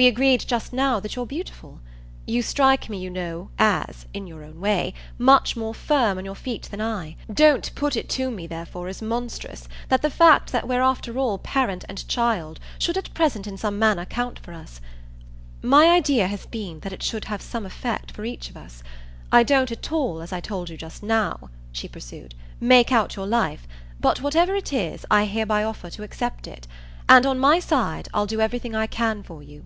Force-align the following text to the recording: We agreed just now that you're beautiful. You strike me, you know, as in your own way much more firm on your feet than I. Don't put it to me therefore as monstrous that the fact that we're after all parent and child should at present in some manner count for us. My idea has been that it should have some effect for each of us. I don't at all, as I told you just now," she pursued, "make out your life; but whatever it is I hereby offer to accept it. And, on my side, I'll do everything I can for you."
We 0.00 0.06
agreed 0.06 0.44
just 0.46 0.72
now 0.72 1.00
that 1.00 1.16
you're 1.16 1.26
beautiful. 1.26 1.80
You 2.24 2.40
strike 2.40 2.88
me, 2.88 2.98
you 2.98 3.10
know, 3.10 3.50
as 3.58 4.06
in 4.14 4.28
your 4.28 4.44
own 4.44 4.60
way 4.60 4.94
much 5.18 5.56
more 5.56 5.74
firm 5.74 6.18
on 6.18 6.24
your 6.24 6.36
feet 6.36 6.68
than 6.70 6.80
I. 6.80 7.16
Don't 7.34 7.74
put 7.74 7.96
it 7.96 8.08
to 8.10 8.30
me 8.30 8.46
therefore 8.46 8.86
as 8.86 9.02
monstrous 9.02 9.66
that 9.88 10.02
the 10.02 10.08
fact 10.08 10.52
that 10.52 10.68
we're 10.68 10.82
after 10.82 11.18
all 11.18 11.36
parent 11.38 11.84
and 11.88 12.06
child 12.06 12.60
should 12.78 12.96
at 12.96 13.12
present 13.12 13.48
in 13.48 13.56
some 13.56 13.76
manner 13.76 14.04
count 14.04 14.38
for 14.38 14.52
us. 14.52 14.80
My 15.62 15.86
idea 15.88 16.28
has 16.28 16.46
been 16.46 16.78
that 16.82 16.92
it 16.92 17.02
should 17.02 17.24
have 17.24 17.42
some 17.42 17.66
effect 17.66 18.12
for 18.12 18.24
each 18.24 18.48
of 18.50 18.56
us. 18.56 18.84
I 19.32 19.42
don't 19.42 19.72
at 19.72 19.90
all, 19.90 20.22
as 20.22 20.32
I 20.32 20.38
told 20.40 20.70
you 20.70 20.76
just 20.76 21.02
now," 21.02 21.50
she 21.72 21.88
pursued, 21.88 22.36
"make 22.60 22.92
out 22.92 23.16
your 23.16 23.26
life; 23.26 23.66
but 23.98 24.20
whatever 24.22 24.54
it 24.54 24.72
is 24.72 25.04
I 25.10 25.24
hereby 25.24 25.64
offer 25.64 25.90
to 25.90 26.04
accept 26.04 26.46
it. 26.46 26.68
And, 27.08 27.26
on 27.26 27.40
my 27.40 27.58
side, 27.58 28.06
I'll 28.14 28.26
do 28.26 28.40
everything 28.40 28.76
I 28.76 28.86
can 28.86 29.24
for 29.24 29.42
you." 29.42 29.64